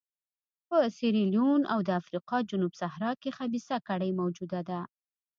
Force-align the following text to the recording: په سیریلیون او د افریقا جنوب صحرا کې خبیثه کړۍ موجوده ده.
په 0.67 0.77
سیریلیون 0.97 1.61
او 1.73 1.79
د 1.87 1.89
افریقا 2.01 2.37
جنوب 2.49 2.73
صحرا 2.81 3.11
کې 3.21 3.29
خبیثه 3.37 3.75
کړۍ 3.87 4.11
موجوده 4.21 4.59
ده. 4.69 4.81